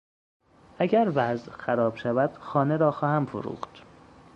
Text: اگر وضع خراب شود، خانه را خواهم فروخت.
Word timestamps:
اگر 0.79 1.11
وضع 1.15 1.51
خراب 1.51 1.95
شود، 1.95 2.37
خانه 2.37 2.77
را 2.77 2.91
خواهم 2.91 3.25
فروخت. 3.25 3.83